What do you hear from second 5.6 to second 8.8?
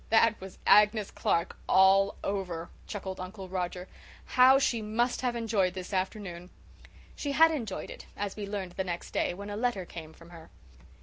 this afternoon!" She had enjoyed it, as we learned